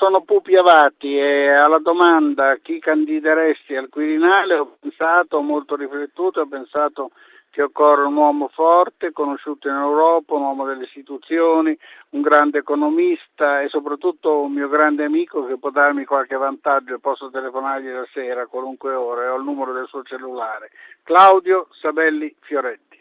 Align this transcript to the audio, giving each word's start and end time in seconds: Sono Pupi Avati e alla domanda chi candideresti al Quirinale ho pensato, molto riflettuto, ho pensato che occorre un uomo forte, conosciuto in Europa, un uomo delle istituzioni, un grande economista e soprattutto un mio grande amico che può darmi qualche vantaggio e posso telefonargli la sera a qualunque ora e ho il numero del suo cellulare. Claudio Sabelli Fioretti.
Sono 0.00 0.22
Pupi 0.22 0.56
Avati 0.56 1.14
e 1.14 1.50
alla 1.50 1.78
domanda 1.78 2.56
chi 2.62 2.78
candideresti 2.78 3.76
al 3.76 3.90
Quirinale 3.90 4.54
ho 4.54 4.76
pensato, 4.80 5.42
molto 5.42 5.76
riflettuto, 5.76 6.40
ho 6.40 6.46
pensato 6.46 7.10
che 7.50 7.60
occorre 7.64 8.06
un 8.06 8.16
uomo 8.16 8.48
forte, 8.48 9.12
conosciuto 9.12 9.68
in 9.68 9.74
Europa, 9.74 10.32
un 10.32 10.40
uomo 10.40 10.64
delle 10.64 10.84
istituzioni, 10.84 11.76
un 12.12 12.22
grande 12.22 12.60
economista 12.60 13.60
e 13.60 13.68
soprattutto 13.68 14.40
un 14.40 14.54
mio 14.54 14.70
grande 14.70 15.04
amico 15.04 15.44
che 15.44 15.58
può 15.58 15.68
darmi 15.68 16.06
qualche 16.06 16.36
vantaggio 16.36 16.94
e 16.94 16.98
posso 16.98 17.28
telefonargli 17.28 17.90
la 17.90 18.06
sera 18.10 18.44
a 18.44 18.46
qualunque 18.46 18.94
ora 18.94 19.24
e 19.24 19.28
ho 19.28 19.36
il 19.36 19.44
numero 19.44 19.74
del 19.74 19.86
suo 19.86 20.02
cellulare. 20.02 20.70
Claudio 21.02 21.66
Sabelli 21.72 22.34
Fioretti. 22.40 22.99